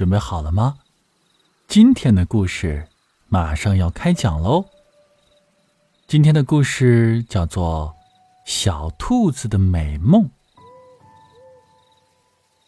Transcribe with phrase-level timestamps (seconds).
[0.00, 0.78] 准备好了吗？
[1.68, 2.88] 今天的故事
[3.28, 4.64] 马上要开讲喽。
[6.06, 7.94] 今天的故事叫做
[8.50, 10.22] 《小兔子的美梦》。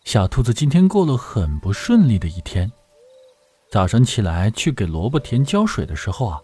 [0.05, 2.71] 小兔子今天过了很不顺利的一天。
[3.71, 6.39] 早上起来去给萝卜田浇水的时候啊，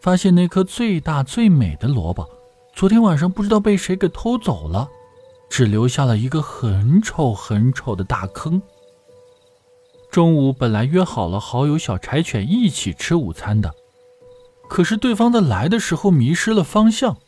[0.00, 2.26] 发现那颗最大最美的萝卜，
[2.74, 4.88] 昨天晚上不知道被谁给偷走了，
[5.50, 8.62] 只留下了一个很丑很丑的大坑。
[10.10, 13.72] 中午本来约好了好友小柴犬一起吃午餐的，
[14.68, 17.18] 可是对方在来的时候迷失了方向，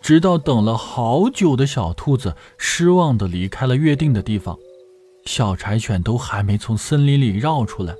[0.00, 4.58] 直到等了好久的小兔子失望的离开了约定的地方，
[5.26, 7.94] 小柴犬都还没从森林里绕出来。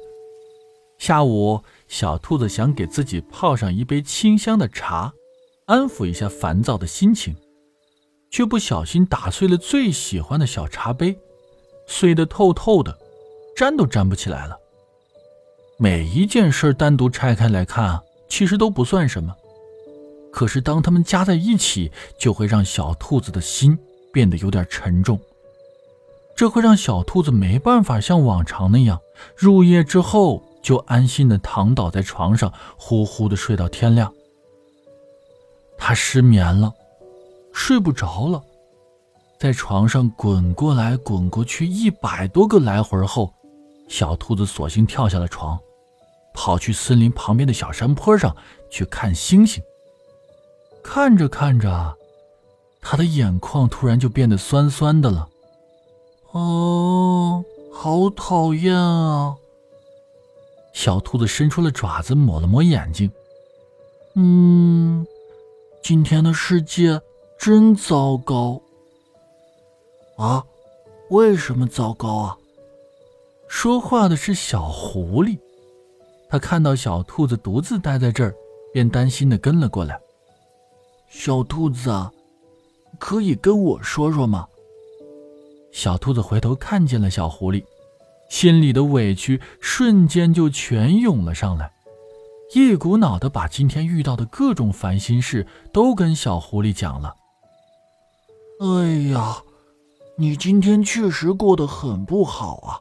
[0.99, 5.13] 下午，小兔子想给自己泡上一杯清香的茶，
[5.67, 7.37] 安抚一下烦躁的心情，
[8.31, 11.17] 却不小心打碎了最喜欢的小茶杯，
[11.87, 12.99] 碎得透透的。
[13.57, 14.57] 粘都粘不起来了。
[15.79, 19.35] 每一件事单独拆开来看，其实都不算什么，
[20.33, 23.79] 可是当它们加在一起，就会让小兔子的心
[24.13, 25.21] 变得有点沉重。
[26.35, 28.99] 这会让小兔子没办法像往常那样，
[29.37, 34.13] 入夜之后就安心的躺倒在床上，呼呼的睡到天亮。
[35.77, 36.73] 他失眠了，
[37.53, 38.43] 睡不着了，
[39.39, 43.35] 在床上滚过来滚过去一百多个来回后。
[43.89, 45.59] 小兔子索性跳下了床，
[46.33, 48.35] 跑去森林旁边的小山坡上
[48.71, 49.63] 去看星星。
[50.83, 51.97] 看着看着，
[52.81, 55.29] 他的眼眶突然就变得酸酸的了。
[56.33, 59.37] 哦，好讨厌啊！
[60.73, 63.13] 小兔子伸出了爪子抹了抹眼睛。
[64.15, 65.07] 嗯，
[65.83, 67.01] 今天的世界
[67.39, 68.61] 真糟糕。
[70.17, 70.43] 啊，
[71.11, 72.39] 为什么糟糕啊？
[73.55, 75.39] 说话的是小狐狸，
[76.31, 78.35] 他看到小兔子独自待在这儿，
[78.73, 80.01] 便担心的跟了过来。
[81.07, 82.11] 小兔子啊，
[82.99, 84.49] 可以跟我说说吗？
[85.71, 87.63] 小兔子回头看见了小狐狸，
[88.31, 91.71] 心里的委屈瞬间就全涌了上来，
[92.55, 97.15] 一股脑的把今天遇到的各种烦心事都跟小狐狸讲了。
[98.61, 99.37] 哎呀，
[100.17, 102.81] 你今天确实过得很不好啊。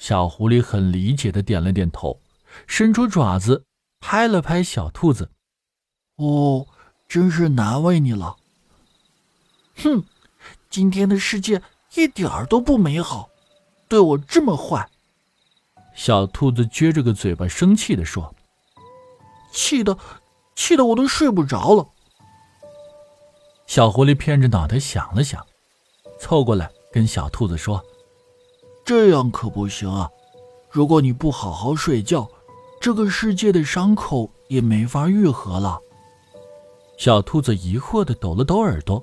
[0.00, 2.22] 小狐狸很理解的点了点头，
[2.66, 3.66] 伸出爪子
[4.00, 5.30] 拍了拍小兔子。
[6.16, 6.66] “哦，
[7.06, 8.38] 真是难为你了。
[9.76, 10.02] ”“哼，
[10.70, 11.60] 今天的世界
[11.94, 13.28] 一点儿都不美好，
[13.88, 14.88] 对我这么坏。”
[15.94, 18.34] 小兔子撅着个嘴巴，生气的说。
[19.52, 19.98] “气的，
[20.56, 21.86] 气的我都睡不着了。”
[23.68, 25.46] 小狐狸偏着脑袋想了想，
[26.18, 27.84] 凑过来跟小兔子说。
[28.84, 30.10] 这样可不行啊！
[30.70, 32.28] 如果你不好好睡觉，
[32.80, 35.78] 这个世界的伤口也没法愈合了。
[36.96, 39.02] 小兔子疑惑的抖了抖耳朵。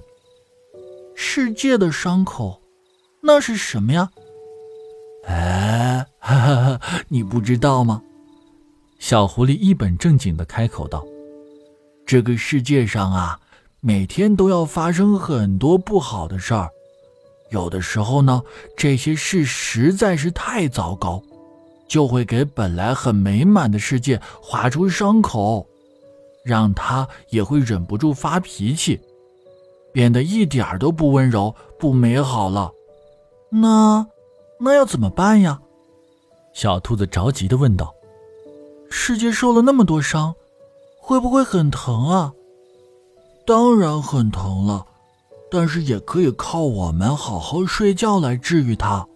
[1.16, 2.62] 世界的伤口，
[3.22, 4.10] 那是什么呀？
[5.26, 8.02] 哎，哈哈，你不知道吗？
[9.00, 11.06] 小狐狸一本正经的开口道
[12.06, 13.40] ：“这个世界上啊，
[13.80, 16.70] 每天都要发生很多不好的事儿。”
[17.50, 18.42] 有的时候呢，
[18.76, 21.22] 这些事实在是太糟糕，
[21.88, 25.66] 就会给本来很美满的世界划出伤口，
[26.44, 29.00] 让他也会忍不住发脾气，
[29.94, 32.72] 变得一点都不温柔、不美好了。
[33.50, 34.06] 那，
[34.60, 35.60] 那要怎么办呀？
[36.54, 37.94] 小兔子着急地问道。
[38.90, 40.34] 世界受了那么多伤，
[41.00, 42.34] 会不会很疼啊？
[43.46, 44.86] 当然很疼了。
[45.50, 49.08] 但是也可以靠我们好好睡觉来治愈它。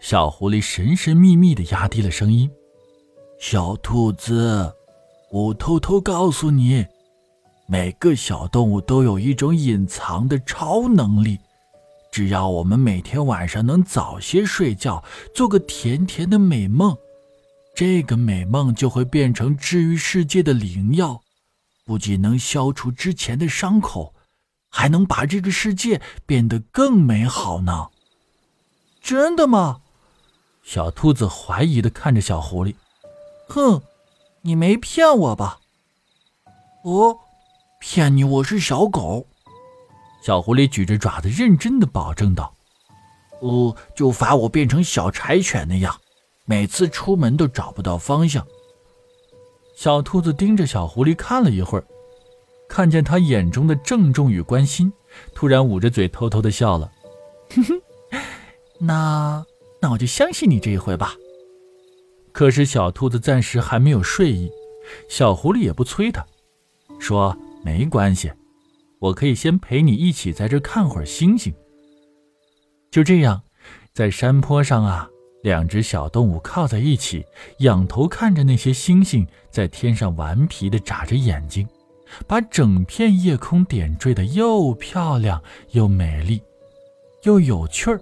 [0.00, 2.48] 小狐狸神神秘秘的压低了声音
[3.40, 4.72] ：“小兔子，
[5.32, 6.86] 我偷偷告诉你，
[7.66, 11.38] 每个小动物都有一种隐藏的超能力。
[12.12, 15.02] 只要我们每天晚上能早些睡觉，
[15.34, 16.96] 做个甜甜的美梦，
[17.74, 21.20] 这个美梦就会变成治愈世界的灵药，
[21.84, 24.14] 不仅能消除之前的伤口。”
[24.68, 27.88] 还能把这个世界变得更美好呢？
[29.02, 29.80] 真的吗？
[30.62, 32.74] 小兔子怀疑的看着小狐狸。
[33.48, 33.80] 哼，
[34.42, 35.60] 你没骗我吧？
[36.84, 37.18] 哦，
[37.80, 39.26] 骗你我是小狗。
[40.22, 42.54] 小狐狸举着爪子认真的保证道
[43.40, 45.98] ：“哦，就罚我变成小柴犬那样，
[46.44, 48.46] 每次出门都找不到方向。”
[49.74, 51.84] 小兔子盯着小狐狸看了一会儿。
[52.78, 54.92] 看见他眼中的郑重与关心，
[55.34, 56.88] 突然捂着嘴偷偷的笑了。
[57.50, 57.82] 哼哼，
[58.78, 59.44] 那
[59.82, 61.16] 那我就相信你这一回吧。
[62.30, 64.48] 可是小兔子暂时还没有睡意，
[65.08, 66.24] 小狐狸也不催它，
[67.00, 68.30] 说没关系，
[69.00, 71.52] 我可以先陪你一起在这看会儿星星。
[72.92, 73.42] 就这样，
[73.92, 75.10] 在山坡上啊，
[75.42, 77.24] 两只小动物靠在一起，
[77.58, 81.68] 仰头看着那些星星在天上顽皮的眨着眼睛，
[82.26, 86.42] 把整片夜空点缀的又漂亮又美丽，
[87.22, 88.00] 又有趣儿。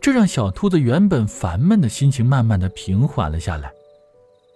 [0.00, 3.72] 这让小兔子原本烦闷的心情慢慢的平缓了下来。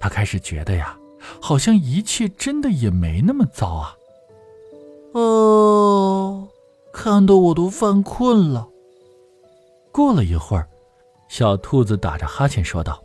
[0.01, 0.99] 他开始觉得呀，
[1.41, 3.97] 好像一切真的也没那么糟啊。
[5.13, 6.49] 哦，
[6.93, 8.69] 看得我都犯困了。
[9.93, 10.67] 过了一会儿，
[11.29, 13.01] 小兔子打着哈欠说道：“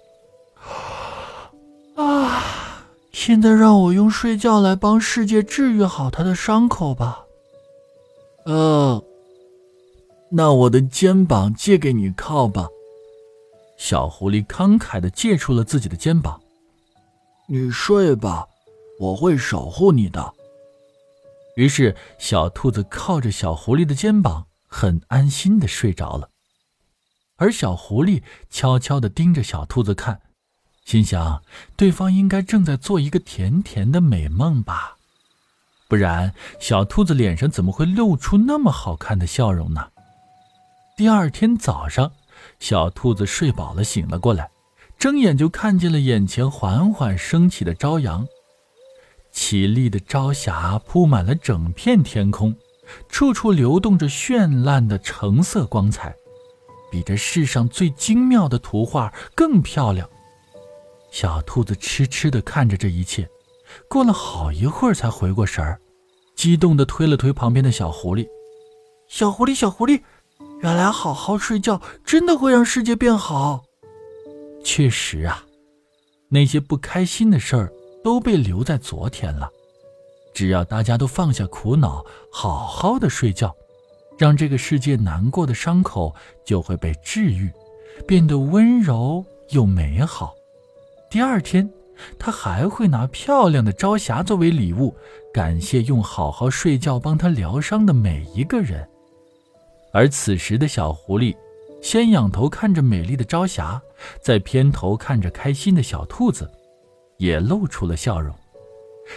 [3.20, 7.26] 现在让我用睡觉来帮世界治愈好他的伤口吧。”
[8.46, 9.04] 呃。
[10.30, 12.68] 那我的肩膀借给你靠吧。
[13.76, 16.40] 小狐狸慷慨的借出了自己的肩膀。
[17.48, 18.46] 你睡吧，
[19.00, 20.32] 我会守护你的。
[21.56, 26.30] 于是，小兔子靠着小狐狸的肩膀，很安心的睡着了。
[27.38, 28.22] 而小狐狸
[28.52, 30.22] 悄悄的盯着小兔子看，
[30.88, 31.44] 心想：
[31.76, 34.96] 对方应该正在做一个甜甜的美梦吧？
[35.90, 39.90] 不然，小兔子脸上怎么会露出那么好看的笑容呢？
[40.96, 42.14] 第二天早上，
[42.62, 44.50] 小兔子睡饱了，醒了过来，
[44.98, 48.26] 睁眼就看见了眼前缓缓升起的朝阳。
[49.34, 52.56] 绮丽的朝霞铺满了整片天空，
[53.10, 56.16] 处处流动着绚烂的橙色光彩，
[56.90, 60.10] 比这世上最精妙的图画更漂亮。
[61.12, 63.28] 小兔子痴痴地看着这一切，
[63.90, 65.80] 过了好一会儿才回过神儿，
[66.36, 68.28] 激动地推了推旁边的小狐狸
[69.08, 70.02] ：“小狐狸，小狐狸！”
[70.62, 73.64] 原来好好睡觉真的会让世界变好。
[74.64, 75.46] 确实啊，
[76.30, 77.72] 那些不开心的事儿
[78.04, 79.50] 都被留在昨天了。
[80.34, 83.56] 只要大家都放下苦恼，好好的睡觉，
[84.18, 86.14] 让这个世界难过的伤口
[86.46, 87.52] 就会被治愈，
[88.08, 90.34] 变得温柔又美好。
[91.10, 91.70] 第二天，
[92.20, 94.96] 他还会拿漂亮的朝霞作为礼物，
[95.34, 98.88] 感谢用好好睡觉帮他疗伤的每一个人。
[99.94, 101.36] 而此时的小狐狸，
[101.82, 103.82] 先仰头看着美丽的朝霞，
[104.22, 106.50] 再偏头看着开心的小兔子，
[107.18, 108.36] 也露出了笑容。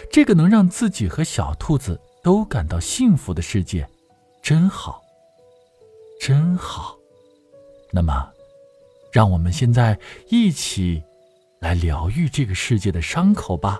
[0.09, 3.85] 这个能让自己和小兔子都感到幸福的世界，
[4.41, 5.01] 真好，
[6.21, 6.95] 真好。
[7.91, 8.31] 那么，
[9.11, 9.99] 让我们现在
[10.29, 11.03] 一起
[11.61, 13.79] 来疗愈这个世界的伤口吧。